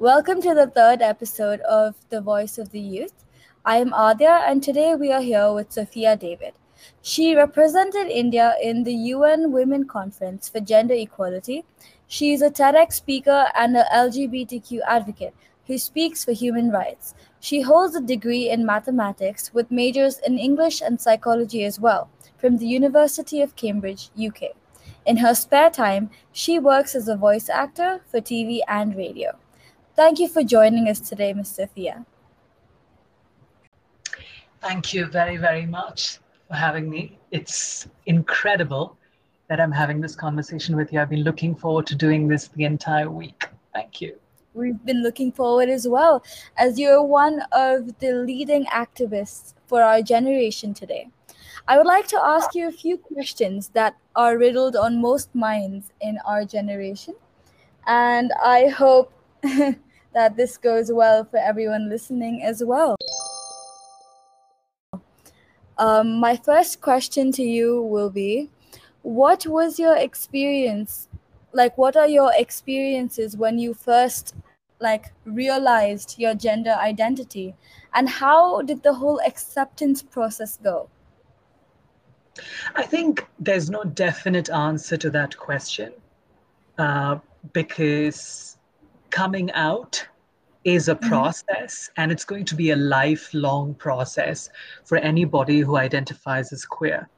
[0.00, 3.12] Welcome to the third episode of The Voice of the Youth.
[3.66, 6.54] I am Adya, and today we are here with Sophia David.
[7.02, 11.66] She represented India in the UN Women Conference for Gender Equality.
[12.06, 15.34] She is a TEDx speaker and an LGBTQ advocate
[15.66, 17.14] who speaks for human rights.
[17.38, 22.56] She holds a degree in mathematics with majors in English and psychology as well from
[22.56, 24.56] the University of Cambridge, UK.
[25.04, 29.36] In her spare time, she works as a voice actor for TV and radio.
[29.96, 31.48] Thank you for joining us today, Ms.
[31.48, 32.06] Sophia.
[34.60, 36.18] Thank you very, very much
[36.48, 37.18] for having me.
[37.30, 38.96] It's incredible
[39.48, 41.00] that I'm having this conversation with you.
[41.00, 43.48] I've been looking forward to doing this the entire week.
[43.74, 44.16] Thank you.
[44.54, 46.24] We've been looking forward as well,
[46.56, 51.08] as you're one of the leading activists for our generation today.
[51.68, 55.92] I would like to ask you a few questions that are riddled on most minds
[56.00, 57.14] in our generation.
[57.86, 59.12] And I hope
[60.12, 62.96] that this goes well for everyone listening as well.
[65.78, 68.50] Um, my first question to you will be
[69.02, 71.08] What was your experience?
[71.52, 74.34] Like, what are your experiences when you first
[74.80, 77.54] like realized your gender identity
[77.94, 80.88] and how did the whole acceptance process go
[82.76, 85.92] i think there's no definite answer to that question
[86.78, 87.18] uh,
[87.52, 88.56] because
[89.10, 90.06] coming out
[90.64, 91.08] is a mm-hmm.
[91.08, 94.50] process and it's going to be a lifelong process
[94.84, 97.08] for anybody who identifies as queer.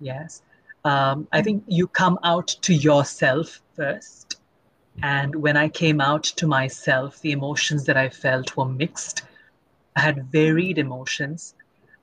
[0.00, 0.42] Yes.
[0.84, 4.36] Um, i think you come out to yourself first
[5.02, 9.22] and when i came out to myself the emotions that i felt were mixed.
[9.96, 11.54] I had varied emotions.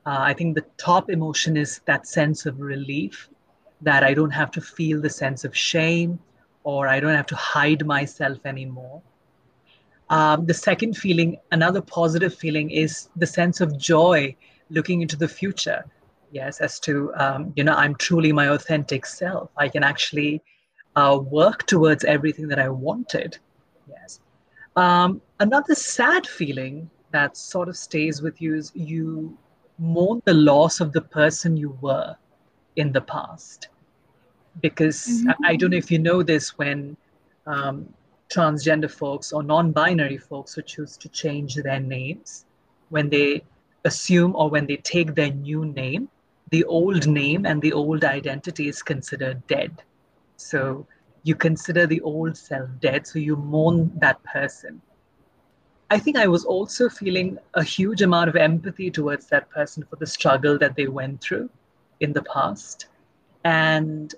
[0.05, 3.29] Uh, i think the top emotion is that sense of relief
[3.81, 6.19] that i don't have to feel the sense of shame
[6.65, 9.01] or i don't have to hide myself anymore
[10.13, 14.35] um, the second feeling, another positive feeling, is the sense of joy
[14.69, 15.83] looking into the future.
[16.31, 19.49] Yes, as to, um, you know, I'm truly my authentic self.
[19.57, 20.43] I can actually
[20.95, 23.39] uh, work towards everything that I wanted.
[23.89, 24.19] Yes.
[24.75, 29.35] Um, another sad feeling that sort of stays with you is you
[29.79, 32.15] mourn the loss of the person you were
[32.75, 33.69] in the past.
[34.61, 35.43] Because mm-hmm.
[35.43, 36.95] I, I, don't know if you know this, when
[37.47, 37.91] um,
[38.33, 42.45] transgender folks or non binary folks who choose to change their names,
[42.89, 43.43] when they
[43.85, 46.09] assume or when they take their new name,
[46.51, 49.83] the old name and the old identity is considered dead.
[50.37, 50.85] So
[51.23, 54.81] you consider the old self dead, so you mourn that person.
[55.89, 59.95] I think I was also feeling a huge amount of empathy towards that person for
[59.97, 61.49] the struggle that they went through
[61.99, 62.87] in the past.
[63.43, 64.13] And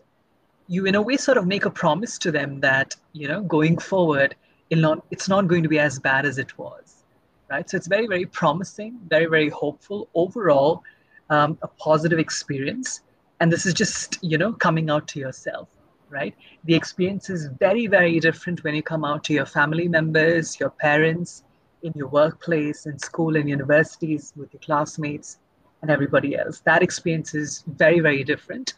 [0.67, 3.77] you in a way sort of make a promise to them that you know going
[3.77, 4.35] forward
[4.71, 7.03] not, it's not going to be as bad as it was
[7.49, 7.69] right?
[7.69, 10.09] So it's very very promising very very hopeful.
[10.13, 10.83] Overall
[11.29, 13.01] um, a positive experience.
[13.39, 15.69] And this is just you know coming out to yourself
[16.09, 16.35] right?
[16.65, 20.69] The experience is very very different when you come out to your family members your
[20.69, 21.43] parents
[21.83, 25.39] in your workplace in school and universities with your classmates
[25.81, 26.61] and everybody else.
[26.61, 28.73] That experience is very very different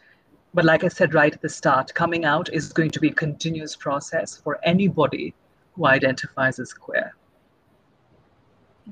[0.58, 3.14] but like I said right at the start, coming out is going to be a
[3.14, 5.32] continuous process for anybody
[5.74, 7.14] who identifies as queer.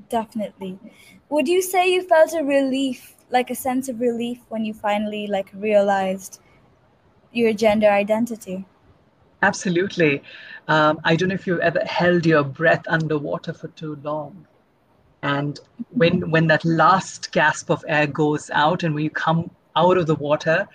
[0.07, 0.79] Definitely.
[1.27, 5.27] Would you say you felt a relief, like a sense of relief when you finally
[5.27, 6.39] like realized
[7.33, 8.63] your gender identity?
[9.41, 10.23] Absolutely.
[10.69, 14.47] Um, I don't know if you've ever held your breath underwater for too long.
[15.21, 19.97] And when when that last gasp of air goes out and when you come out
[19.97, 20.65] of the water,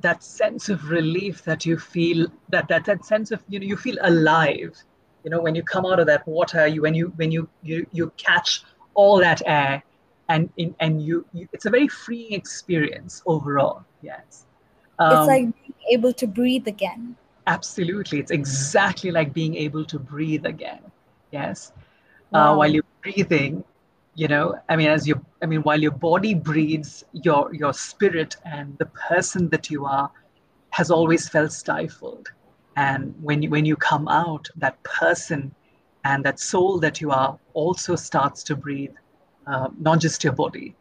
[0.00, 3.76] that sense of relief that you feel that that that sense of you know you
[3.76, 4.76] feel alive
[5.24, 7.86] you know when you come out of that water you when you when you you,
[7.92, 8.62] you catch
[8.94, 9.82] all that air
[10.28, 13.84] and in, and you, you it's a very freeing experience overall.
[14.02, 14.44] Yes.
[14.98, 17.16] Um, it's like being able to breathe again.
[17.46, 18.18] Absolutely.
[18.18, 20.80] It's exactly like being able to breathe again.
[21.30, 21.72] Yes.
[21.76, 21.80] Uh,
[22.32, 22.52] wow.
[22.52, 23.64] uh, while you're breathing
[24.18, 28.36] you know i mean as you i mean while your body breathes your your spirit
[28.44, 30.10] and the person that you are
[30.70, 32.28] has always felt stifled.
[32.76, 35.54] And when you when you come out that person
[36.04, 38.94] and that soul that you are also starts to breathe
[39.46, 40.76] uh, not just your body.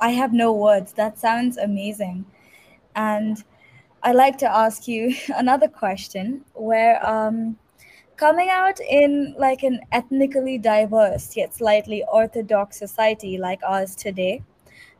[0.00, 0.92] I have no words.
[0.92, 2.24] That sounds amazing.
[2.94, 3.42] And
[4.02, 7.58] i'd like to ask you another question where um,
[8.22, 14.42] coming out in like an ethnically diverse yet slightly orthodox society like ours today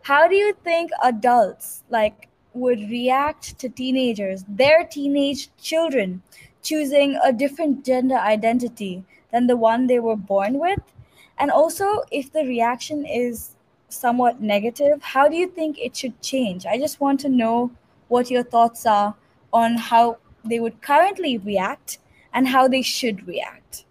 [0.03, 6.23] how do you think adults like would react to teenagers their teenage children
[6.63, 10.81] choosing a different gender identity than the one they were born with?
[11.39, 13.57] And also, if the reaction is
[13.89, 16.67] somewhat negative, how do you think it should change?
[16.67, 17.71] I just want to know
[18.09, 19.15] what your thoughts are
[19.53, 21.99] on how they would currently react
[22.33, 23.85] and how they should react.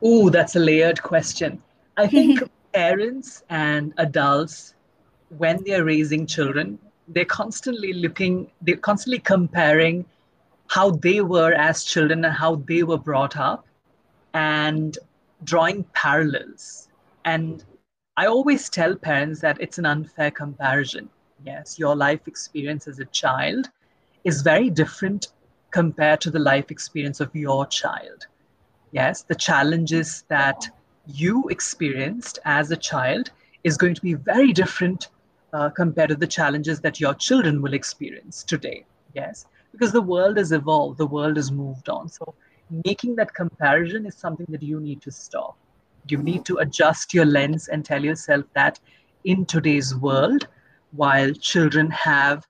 [0.00, 1.62] Oh, that's a layered question.
[1.96, 2.42] I think
[2.72, 4.74] parents and adults,
[5.36, 10.04] when they're raising children, they're constantly looking, they're constantly comparing
[10.68, 13.66] how they were as children and how they were brought up
[14.34, 14.98] and
[15.44, 16.88] drawing parallels.
[17.24, 17.64] And
[18.16, 21.08] I always tell parents that it's an unfair comparison.
[21.44, 23.70] Yes, your life experience as a child
[24.24, 25.28] is very different
[25.70, 28.26] compared to the life experience of your child.
[28.92, 30.68] Yes, the challenges that
[31.06, 33.30] you experienced as a child
[33.64, 35.08] is going to be very different
[35.52, 38.84] uh, compared to the challenges that your children will experience today.
[39.14, 42.08] Yes, because the world has evolved, the world has moved on.
[42.08, 42.34] So,
[42.84, 45.56] making that comparison is something that you need to stop
[46.10, 48.78] you need to adjust your lens and tell yourself that
[49.24, 50.46] in today's world,
[50.92, 52.46] while children have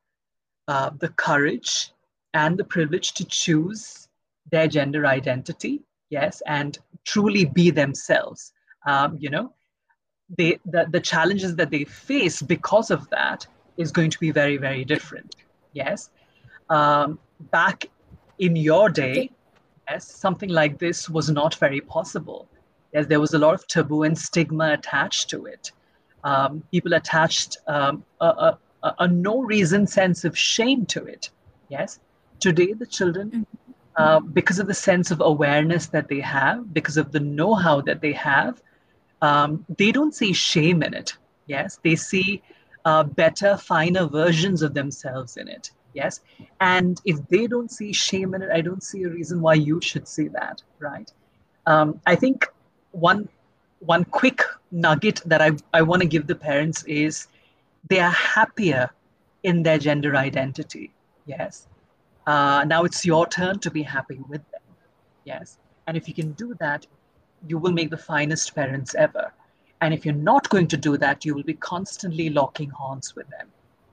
[0.69, 1.93] uh, the courage
[2.35, 4.09] and the privilege to choose
[4.51, 8.53] their gender identity, yes, and truly be themselves,
[8.87, 9.53] um, you know,
[10.37, 13.47] they, the, the challenges that they face because of that
[13.77, 15.37] is going to be very, very different.
[15.73, 16.11] Yes.
[16.69, 17.19] Um,
[17.51, 17.87] back
[18.39, 19.31] in your day,
[19.89, 22.49] yes, something like this was not very possible
[22.93, 25.73] yes, there was a lot of taboo and stigma attached to it.
[26.25, 28.27] Um, people attached um, a,
[28.83, 31.31] a, a, no reason sense of shame to it.
[31.69, 32.01] Yes,
[32.41, 34.03] today the children, mm-hmm.
[34.03, 38.01] uh, because of the sense of awareness that they have, because of the know-how that
[38.01, 38.63] they have,
[39.23, 41.17] um, they don't see shame in it.
[41.47, 42.43] Yes, they see
[42.85, 45.71] uh, better, finer versions of themselves in it.
[45.95, 46.21] Yes,
[46.61, 49.81] and if they don't see shame in it, I don't see a reason why you
[49.81, 50.63] should see that.
[50.79, 51.11] Right.
[51.67, 52.47] Um, I think
[52.93, 53.29] one
[53.81, 57.29] one quick nugget that I, I want to give the parents is
[57.89, 58.91] they are happier
[59.43, 60.93] in their gender identity.
[61.27, 61.67] Yes.
[62.29, 64.61] Uh, now it's your turn to be happy with them.
[65.25, 65.59] Yes.
[65.87, 66.87] And if you can do that,
[67.47, 69.33] you will make the finest parents ever.
[69.81, 73.29] And if you're not going to do that, you will be constantly locking horns with
[73.31, 73.49] them.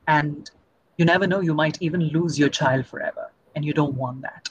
[0.08, 0.52] And
[0.98, 3.32] you never know, you might even lose your child forever.
[3.56, 4.50] And you don't want that.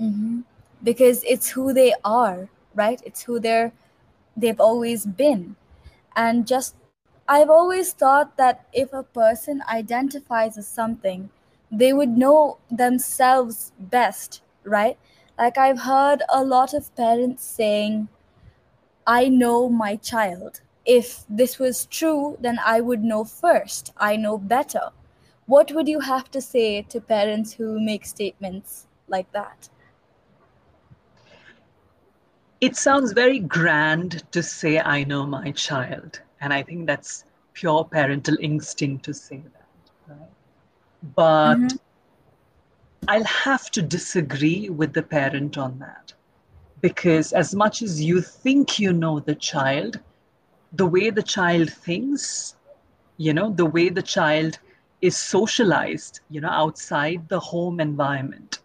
[0.00, 0.40] Mm-hmm
[0.82, 3.72] because it's who they are right it's who they're
[4.36, 5.56] they've always been
[6.14, 6.74] and just
[7.28, 11.30] i've always thought that if a person identifies as something
[11.70, 14.98] they would know themselves best right
[15.38, 18.08] like i've heard a lot of parents saying
[19.06, 24.38] i know my child if this was true then i would know first i know
[24.38, 24.90] better
[25.46, 29.68] what would you have to say to parents who make statements like that
[32.60, 36.20] it sounds very grand to say, I know my child.
[36.40, 39.68] And I think that's pure parental instinct to say that.
[40.08, 40.28] Right?
[41.14, 41.76] But mm-hmm.
[43.08, 46.12] I'll have to disagree with the parent on that.
[46.80, 49.98] Because as much as you think you know the child,
[50.72, 52.56] the way the child thinks,
[53.16, 54.58] you know, the way the child
[55.00, 58.60] is socialized, you know, outside the home environment,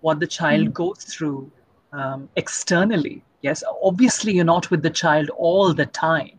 [0.00, 0.72] what the child mm-hmm.
[0.72, 1.50] goes through
[1.92, 6.38] um, externally, Yes, obviously you're not with the child all the time.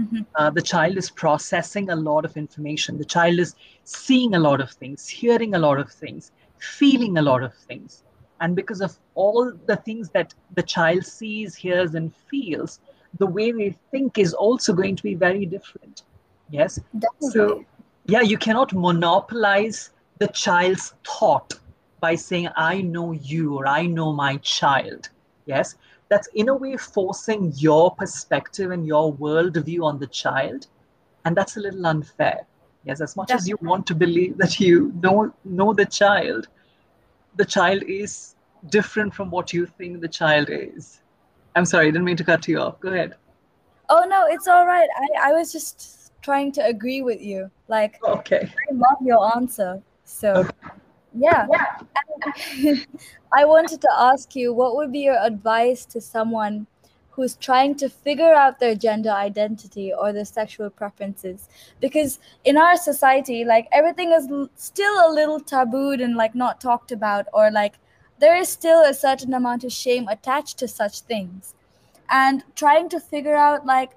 [0.00, 0.22] Mm-hmm.
[0.34, 2.96] Uh, the child is processing a lot of information.
[2.96, 3.54] The child is
[3.84, 8.02] seeing a lot of things, hearing a lot of things, feeling a lot of things.
[8.40, 12.80] And because of all the things that the child sees, hears, and feels,
[13.18, 16.04] the way they think is also going to be very different.
[16.48, 16.80] Yes.
[16.98, 17.30] Definitely.
[17.30, 17.64] So,
[18.06, 21.52] yeah, you cannot monopolize the child's thought
[22.00, 25.10] by saying, I know you or I know my child.
[25.44, 25.74] Yes
[26.10, 30.66] that's in a way forcing your perspective and your worldview on the child.
[31.24, 32.46] And that's a little unfair.
[32.84, 33.42] Yes, as much Definitely.
[33.42, 36.48] as you want to believe that you know know the child,
[37.36, 38.34] the child is
[38.68, 41.00] different from what you think the child is.
[41.54, 42.80] I'm sorry, I didn't mean to cut you off.
[42.80, 43.14] Go ahead.
[43.88, 44.88] Oh no, it's all right.
[44.96, 47.50] I, I was just trying to agree with you.
[47.68, 48.50] Like okay.
[48.70, 49.82] I love your answer.
[50.04, 50.50] So okay.
[51.16, 51.46] Yeah.
[51.50, 52.74] yeah.
[53.32, 56.66] I wanted to ask you what would be your advice to someone
[57.10, 61.48] who's trying to figure out their gender identity or their sexual preferences?
[61.80, 66.92] Because in our society, like everything is still a little tabooed and like not talked
[66.92, 67.74] about, or like
[68.20, 71.54] there is still a certain amount of shame attached to such things.
[72.10, 73.92] And trying to figure out, like,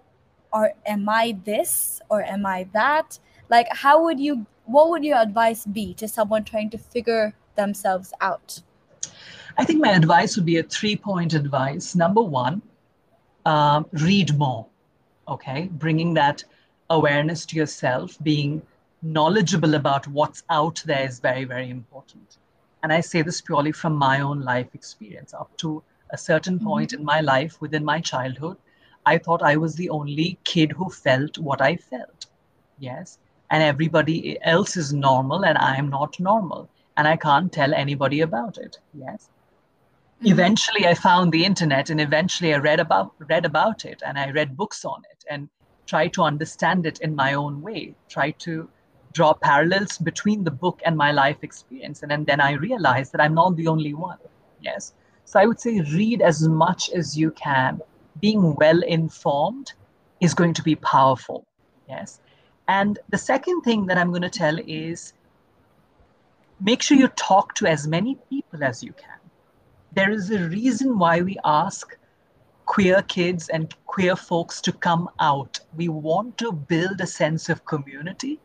[0.51, 3.20] or am I this or am I that?
[3.50, 8.13] Like, how would you what would your advice be to someone trying to figure themselves
[8.22, 8.62] out?
[9.58, 11.96] I think my advice would be a three point advice.
[11.96, 12.62] Number one,
[13.46, 14.65] um, read more.
[15.27, 15.70] Okay.
[15.72, 16.43] Bringing that
[16.89, 18.62] awareness to yourself, being
[19.01, 22.38] knowledgeable about what's out there is very, very important.
[22.82, 25.34] And I say this purely from my own life experience.
[25.34, 26.67] Up to a certain mm-hmm.
[26.67, 27.01] point mm-hmm.
[27.01, 28.58] in my life, within my childhood,
[29.05, 32.27] I thought I was the only kid who felt what I felt.
[32.79, 33.20] Yes.
[33.52, 36.70] And everybody else is normal, and I am not normal.
[36.98, 38.78] And I can't tell anybody about it.
[38.94, 39.30] Yes.
[40.18, 40.32] Mm-hmm.
[40.32, 44.32] Eventually, I found the internet, and eventually, I read about read about it, and I
[44.32, 45.50] read books on it, and
[45.86, 47.96] tried to understand it in my own way.
[48.10, 48.70] Try to
[49.14, 52.04] draw parallels between the book and my life experience.
[52.04, 54.18] And, and then I realized that I'm not the only one.
[54.62, 54.94] Yes.
[55.26, 57.80] So I would say read as much as you can.
[58.20, 59.74] Being well informed
[60.20, 61.46] is going to be powerful.
[61.88, 62.22] Yes.
[62.67, 65.13] And the second thing that I'm going to tell is
[66.62, 69.20] make sure you talk to as many people as you can.
[69.93, 71.98] There is a reason why we ask
[72.65, 75.60] queer kids and queer folks to come out.
[75.75, 78.39] We want to build a sense of community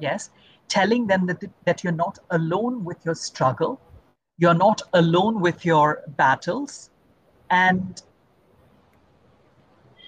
[0.00, 0.30] yes
[0.68, 3.80] telling them that, that you're not alone with your struggle
[4.38, 6.90] you're not alone with your battles
[7.50, 8.02] and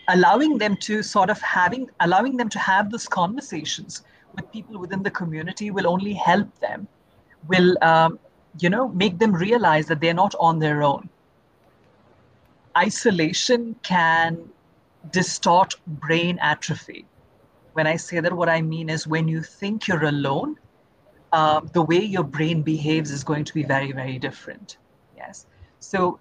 [0.09, 4.03] allowing them to sort of having allowing them to have those conversations
[4.35, 6.87] with people within the community will only help them
[7.49, 8.19] will um,
[8.59, 11.09] you know make them realize that they're not on their own
[12.77, 14.39] isolation can
[15.11, 17.07] distort brain atrophy
[17.75, 20.57] when I say that, what I mean is when you think you're alone,
[21.33, 24.79] uh, the way your brain behaves is going to be very, very different.
[25.17, 25.47] Yes.
[25.81, 26.21] So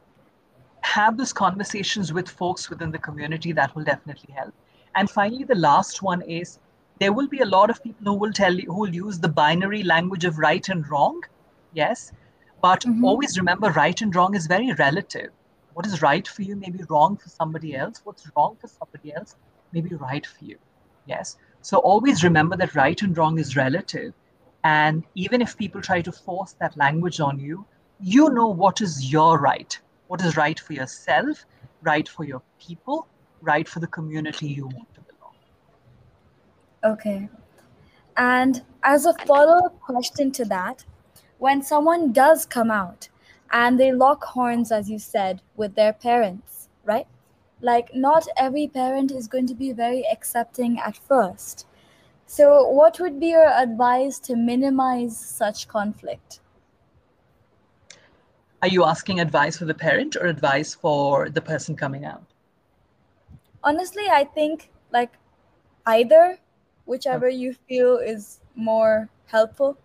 [0.84, 4.54] have those conversations with folks within the community that will definitely help.
[4.96, 6.60] And finally, the last one is
[7.00, 9.30] there will be a lot of people who will tell you, who will use the
[9.30, 11.22] binary language of right and wrong.
[11.74, 12.12] Yes.
[12.62, 13.04] But mm-hmm.
[13.04, 15.32] always remember, right and wrong is very relative.
[15.74, 18.02] What is right for you may be wrong for somebody else.
[18.04, 19.36] What's wrong for somebody else
[19.72, 20.58] may be right for you.
[21.08, 21.38] Yes.
[21.62, 24.14] So always remember that right and wrong is relative.
[24.64, 27.66] And even if people try to force that language on you,
[28.00, 29.80] you know what is your right,
[30.14, 31.44] what is right for yourself,
[31.82, 33.08] right for your people,
[33.42, 35.34] right for the community you want to belong.
[36.94, 37.30] Okay.
[38.16, 40.86] And as a follow up question to that,
[41.40, 43.10] when someone does come out
[43.52, 47.08] and they lock horns, as you said, with their parents, right?
[47.64, 51.66] like not every parent is going to be very accepting at first
[52.28, 56.42] so what would be your advice to minimize such conflict
[58.64, 62.24] are you asking advice for the parent or advice for the person coming out
[63.64, 65.18] honestly i think like
[65.98, 66.38] either
[66.86, 67.36] whichever okay.
[67.36, 69.78] you feel is more helpful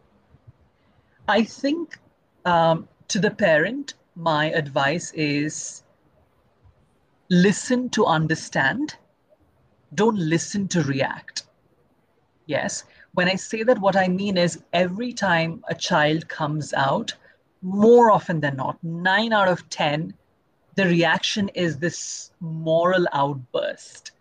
[1.28, 1.98] i think
[2.44, 5.82] um, to the parent my advice is
[7.30, 8.96] listen to understand,
[9.94, 11.44] don't listen to react.
[12.46, 17.14] Yes, when I say that, what I mean is every time a child comes out,
[17.62, 20.14] more often than not, nine out of 10,
[20.76, 24.12] the reaction is this moral outburst,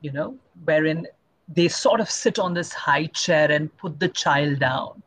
[0.00, 1.06] you know, wherein
[1.48, 5.02] they sort of sit on this high chair and put the child down.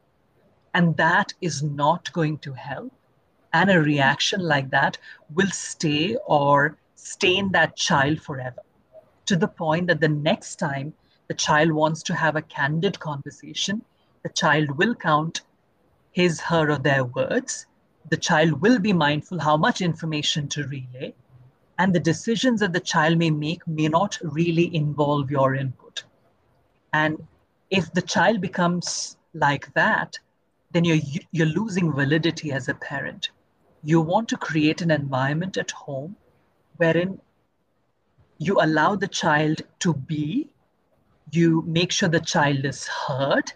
[0.74, 2.92] And that is not going to help.
[3.54, 4.98] And a reaction like that
[5.34, 8.62] will stay or stain that child forever
[9.26, 10.94] to the point that the next time
[11.28, 13.82] the child wants to have a candid conversation,
[14.24, 15.42] the child will count
[16.14, 17.66] his, her, or their words.
[18.10, 21.14] The child will be mindful how much information to relay.
[21.78, 26.04] And the decisions that the child may make may not really involve your input.
[26.94, 27.28] And
[27.70, 30.20] if the child becomes like that,
[30.72, 31.00] then you're,
[31.32, 33.30] you're losing validity as a parent.
[33.84, 36.16] You want to create an environment at home
[36.78, 37.20] wherein
[38.38, 40.50] you allow the child to be,
[41.32, 43.54] you make sure the child is heard,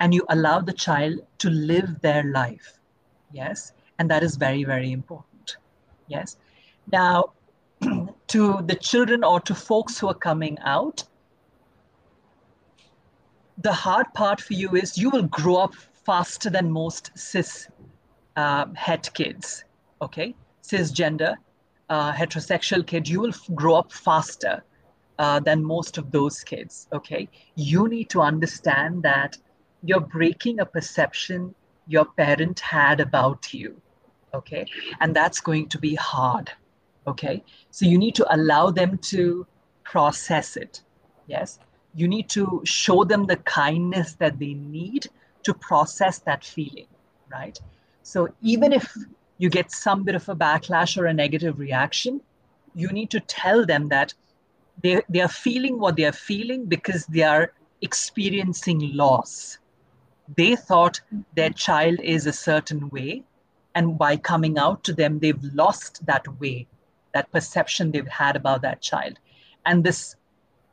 [0.00, 2.78] and you allow the child to live their life.
[3.32, 5.56] Yes, and that is very, very important.
[6.06, 6.36] Yes.
[6.90, 7.32] Now,
[8.28, 11.04] to the children or to folks who are coming out,
[13.58, 17.68] the hard part for you is you will grow up faster than most cis
[18.36, 19.64] uh, het kids,
[20.00, 20.34] okay?
[20.62, 21.36] Cisgender
[21.88, 24.62] uh, heterosexual kid, you will grow up faster
[25.18, 26.88] uh, than most of those kids.
[26.92, 27.28] Okay.
[27.54, 29.36] You need to understand that
[29.82, 31.54] you're breaking a perception
[31.86, 33.80] your parent had about you.
[34.34, 34.66] Okay.
[35.00, 36.52] And that's going to be hard.
[37.06, 37.42] Okay.
[37.70, 39.46] So you need to allow them to
[39.84, 40.82] process it.
[41.26, 41.58] Yes.
[41.94, 45.08] You need to show them the kindness that they need
[45.44, 46.86] to process that feeling,
[47.32, 47.58] right?
[48.02, 48.94] So even if
[49.38, 52.20] you get some bit of a backlash or a negative reaction,
[52.74, 54.12] you need to tell them that
[54.82, 59.58] they, they are feeling what they are feeling because they are experiencing loss.
[60.36, 61.00] They thought
[61.34, 63.24] their child is a certain way,
[63.74, 66.66] and by coming out to them, they've lost that way,
[67.14, 69.18] that perception they've had about that child.
[69.64, 70.16] And this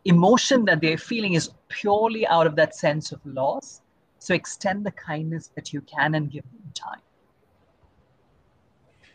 [0.06, 3.82] emotion that they're feeling is purely out of that sense of loss.
[4.20, 7.02] So extend the kindness that you can and give them time.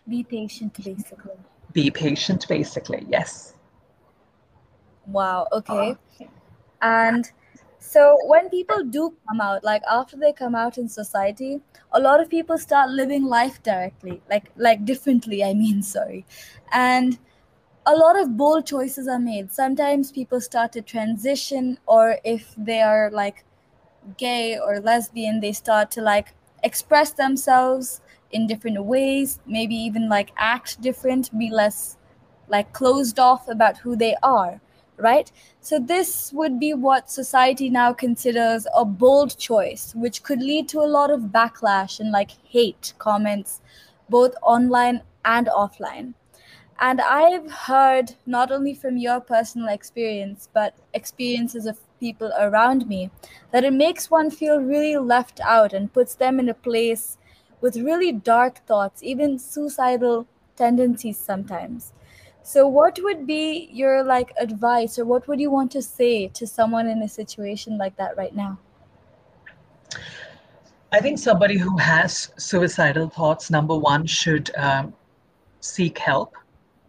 [0.09, 1.33] Be patient, basically.
[1.73, 3.55] Be patient, basically, yes.
[5.07, 5.97] Wow, okay.
[6.83, 7.09] Ah.
[7.09, 7.31] And
[7.81, 11.61] so when people do come out, like after they come out in society,
[11.93, 16.27] a lot of people start living life directly, like like differently, I mean, sorry.
[16.73, 17.19] And
[17.87, 19.53] a lot of bold choices are made.
[19.53, 23.45] Sometimes people start to transition, or if they are like
[24.19, 28.01] gay or lesbian, they start to like express themselves
[28.33, 31.97] in different ways, maybe even like act different, be less
[32.49, 34.61] like closed off about who they are,
[35.01, 35.31] right?
[35.61, 40.81] So, this would be what society now considers a bold choice, which could lead to
[40.81, 43.61] a lot of backlash and like hate comments,
[44.09, 46.15] both online and offline.
[46.81, 53.11] And I've heard not only from your personal experience, but experiences of people around me,
[53.51, 57.19] that it makes one feel really left out and puts them in a place
[57.61, 60.27] with really dark thoughts, even suicidal
[60.57, 61.93] tendencies sometimes.
[62.43, 66.47] So, what would be your like advice, or what would you want to say to
[66.47, 68.59] someone in a situation like that right now?
[70.93, 74.93] I think somebody who has suicidal thoughts, number one, should um,
[75.61, 76.35] seek help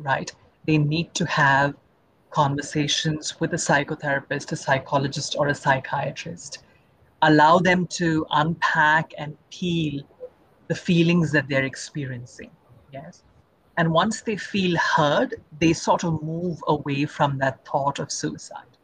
[0.03, 0.31] right?
[0.65, 1.75] They need to have
[2.29, 6.60] conversations with a psychotherapist, a psychologist, or a psychiatrist.
[7.22, 10.01] Allow them to unpack and peel
[10.67, 12.50] the feelings that they're experiencing.
[12.92, 13.24] Yes.
[13.77, 18.77] And once they feel heard, they sort of move away from that thought of suicide.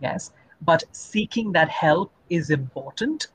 [0.00, 0.32] Yes.
[0.62, 3.28] But seeking that help is important.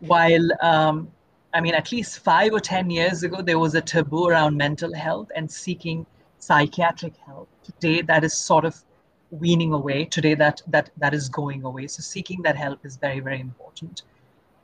[0.00, 1.10] While, um,
[1.52, 4.94] I mean, at least five or 10 years ago, there was a taboo around mental
[4.94, 6.06] health and seeking
[6.38, 7.48] psychiatric help.
[7.62, 8.82] Today, that is sort of
[9.30, 10.04] weaning away.
[10.06, 11.86] Today, that that that is going away.
[11.86, 14.02] So seeking that help is very very important,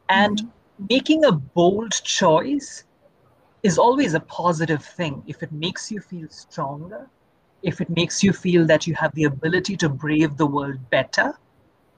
[0.08, 0.86] and mm-hmm.
[0.88, 2.84] making a bold choice
[3.66, 5.22] is always a positive thing.
[5.26, 7.08] If it makes you feel stronger
[7.62, 11.34] if it makes you feel that you have the ability to brave the world better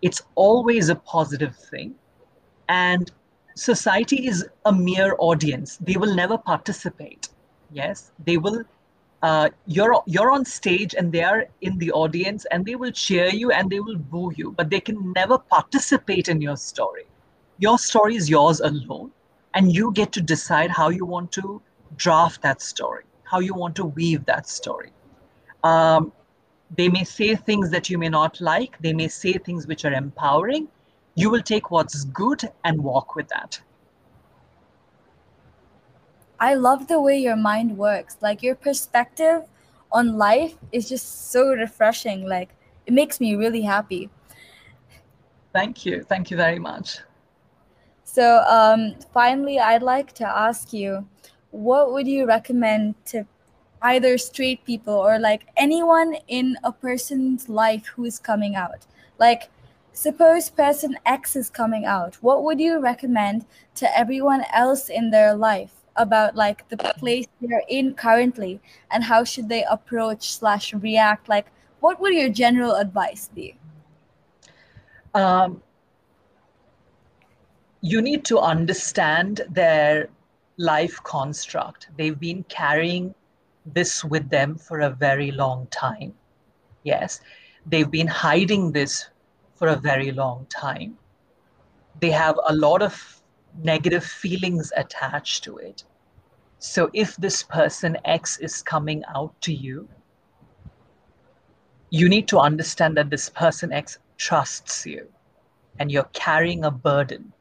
[0.01, 1.95] it's always a positive thing.
[2.69, 3.11] And
[3.57, 5.77] society is a mere audience.
[5.79, 7.29] They will never participate.
[7.73, 8.65] Yes they will
[9.23, 13.27] uh, you're you're on stage and they are in the audience and they will cheer
[13.29, 17.07] you and they will boo you but they can never participate in your story.
[17.59, 19.11] Your story is yours alone
[19.55, 21.61] and you get to decide how you want to
[21.97, 24.93] draft that story how you want to weave that story
[25.65, 26.13] um,
[26.77, 29.93] they may say things that you may not like they may say things which are
[29.93, 30.69] empowering
[31.15, 33.61] you will take what's good and walk with that
[36.41, 38.17] I love the way your mind works.
[38.21, 39.43] Like your perspective
[39.91, 42.27] on life is just so refreshing.
[42.27, 42.51] Like
[42.87, 44.09] it makes me really happy.
[45.53, 46.05] Thank you.
[46.05, 46.99] Thank you very much.
[48.19, 51.07] So, um, finally, I'd like to ask you
[51.53, 53.25] what would you recommend to
[53.81, 58.87] either straight people or like anyone in a person's life who is coming out?
[59.21, 59.51] Like,
[59.93, 62.17] suppose person X is coming out.
[62.17, 65.75] What would you recommend to everyone else in their life?
[65.95, 68.61] about like the place they're in currently
[68.93, 71.47] and how should they approach slash react like
[71.81, 73.59] what would your general advice be
[75.15, 75.61] um,
[77.91, 80.09] you need to understand their
[80.57, 83.15] life construct they've been carrying
[83.79, 86.15] this with them for a very long time
[86.85, 87.21] yes
[87.67, 89.07] they've been hiding this
[89.55, 90.97] for a very long time
[92.01, 93.19] they have a lot of
[93.63, 95.85] negative feelings attached to it.
[96.59, 99.89] So if this person X is coming out to you,
[101.91, 105.09] you need to understand that this person X trusts you
[105.79, 107.33] and you're carrying a burden.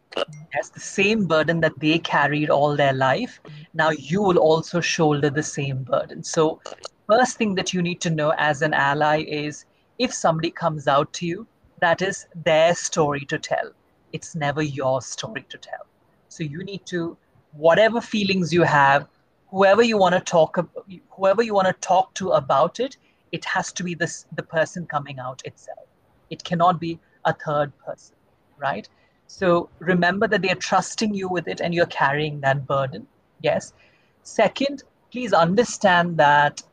[0.59, 3.39] As the same burden that they carried all their life,
[3.73, 6.23] now you will also shoulder the same burden.
[6.23, 6.61] So,
[7.07, 9.65] first thing that you need to know as an ally is
[9.99, 11.47] if somebody comes out to you,
[11.81, 13.71] that is their story to tell.
[14.13, 15.85] It's never your story to tell.
[16.29, 17.17] So you need to,
[17.51, 19.07] whatever feelings you have,
[19.49, 20.57] whoever you want to talk,
[21.09, 22.97] whoever you want to talk to about it,
[23.31, 25.87] it has to be this the person coming out itself.
[26.29, 28.15] It cannot be a third person,
[28.57, 28.87] right?
[29.27, 33.07] So remember that they are trusting you with it and you're carrying that burden.
[33.41, 33.73] Yes.
[34.23, 36.63] Second, please understand that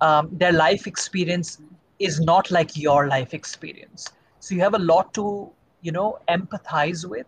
[0.00, 1.60] um, their life experience
[1.98, 4.08] is not like your life experience.
[4.40, 5.50] So you have a lot to,
[5.82, 7.26] you know, empathize with.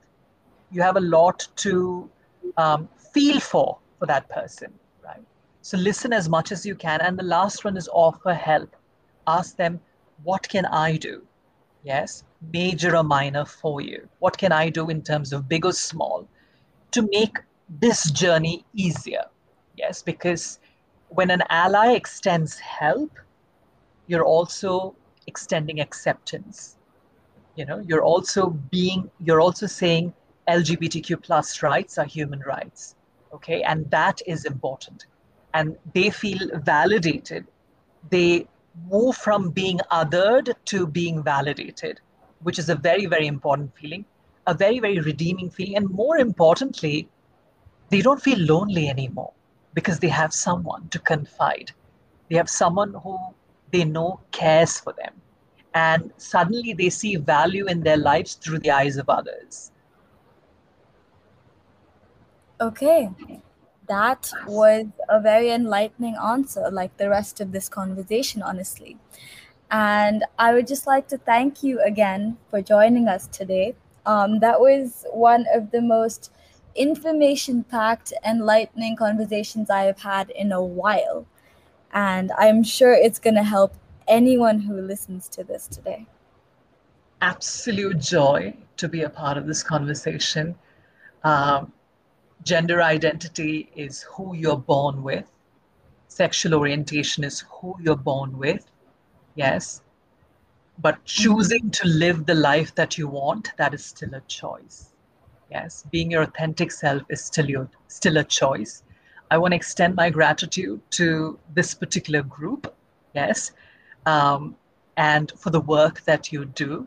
[0.71, 2.11] You have a lot to
[2.57, 4.73] um, feel for for that person,
[5.05, 5.23] right?
[5.63, 7.01] So listen as much as you can.
[7.01, 8.75] And the last one is offer help.
[9.27, 9.81] Ask them,
[10.23, 11.23] what can I do?
[11.83, 14.09] Yes, major or minor for you.
[14.19, 16.29] What can I do in terms of big or small
[16.93, 17.39] to make
[17.81, 19.25] this journey easier?
[19.77, 20.59] Yes, because
[21.09, 23.11] when an ally extends help,
[24.07, 24.95] you're also
[25.27, 26.77] extending acceptance.
[27.57, 30.13] You know, you're also being, you're also saying
[30.49, 32.95] LGBTQ plus rights are human rights.
[33.33, 35.07] Okay, and that is important.
[35.55, 37.47] And they feel validated.
[38.11, 38.47] They
[38.91, 42.01] move from being othered to being validated,
[42.43, 44.05] which is a very, very important feeling,
[44.47, 45.77] a very, very redeeming feeling.
[45.77, 47.09] And more importantly,
[47.91, 49.33] they don't feel lonely anymore
[49.75, 51.73] because they have someone to confide.
[52.29, 53.19] They have someone who
[53.73, 55.13] they know cares for them.
[55.75, 59.71] And suddenly they see value in their lives through the eyes of others.
[62.61, 63.11] Okay.
[63.87, 68.99] That was a very enlightening answer, like the rest of this conversation, honestly.
[69.71, 73.75] And I would just like to thank you again for joining us today.
[74.05, 76.31] Um, that was one of the most
[76.77, 81.27] information packed, enlightening conversations I have had in a while.
[81.93, 83.75] And I'm sure it's going to help
[84.07, 86.07] anyone who listens to this today.
[87.23, 90.55] Absolute joy to be a part of this conversation.
[91.25, 91.73] Um,
[92.45, 95.25] gender identity is who you're born with,
[96.09, 98.65] sexual orientation is who you're born with.
[99.37, 99.83] Yes.
[100.79, 104.93] But choosing to live the life that you want, that is still a choice.
[105.51, 105.85] Yes.
[105.91, 108.83] Being your authentic self is still your still a choice.
[109.31, 112.75] I want to extend my gratitude to this particular group.
[113.15, 113.53] Yes.
[114.07, 114.57] Um,
[114.97, 116.87] and for the work that you do.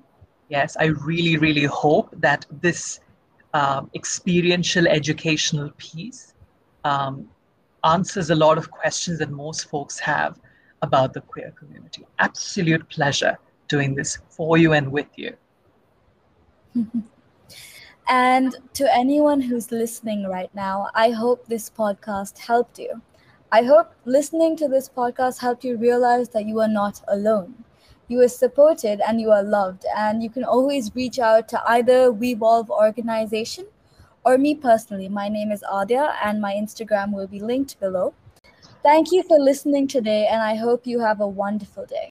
[0.49, 2.99] Yes, I really, really hope that this
[3.53, 6.33] um, experiential educational piece
[6.83, 7.29] um,
[7.83, 10.39] answers a lot of questions that most folks have
[10.81, 12.05] about the queer community.
[12.19, 13.37] Absolute pleasure
[13.67, 15.35] doing this for you and with you.
[18.09, 23.01] and to anyone who's listening right now, I hope this podcast helped you.
[23.51, 27.63] I hope listening to this podcast helped you realize that you are not alone.
[28.07, 32.11] You are supported and you are loved, and you can always reach out to either
[32.11, 33.65] WeVolve organization
[34.25, 35.09] or me personally.
[35.09, 38.13] My name is Adia, and my Instagram will be linked below.
[38.83, 42.09] Thank you for listening today, and I hope you have a wonderful day.